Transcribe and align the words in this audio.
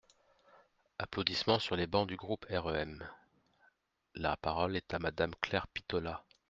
(Applaudissements 0.97 1.59
sur 1.59 1.75
les 1.75 1.85
bancs 1.85 2.07
du 2.07 2.15
groupe 2.15 2.47
REM.) 2.49 3.07
La 4.15 4.35
parole 4.35 4.75
est 4.75 4.95
à 4.95 4.97
Madame 4.97 5.35
Claire 5.41 5.67
Pitollat. 5.67 6.23